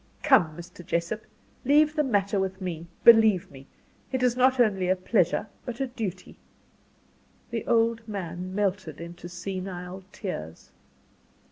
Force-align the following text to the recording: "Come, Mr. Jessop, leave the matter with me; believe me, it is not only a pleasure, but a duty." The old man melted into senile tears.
"Come, 0.23 0.57
Mr. 0.57 0.83
Jessop, 0.83 1.27
leave 1.63 1.95
the 1.95 2.01
matter 2.03 2.39
with 2.39 2.59
me; 2.59 2.87
believe 3.03 3.51
me, 3.51 3.67
it 4.11 4.23
is 4.23 4.35
not 4.35 4.59
only 4.59 4.89
a 4.89 4.95
pleasure, 4.95 5.47
but 5.63 5.79
a 5.79 5.85
duty." 5.85 6.37
The 7.51 7.67
old 7.67 8.07
man 8.07 8.55
melted 8.55 8.99
into 8.99 9.29
senile 9.29 10.03
tears. 10.11 10.71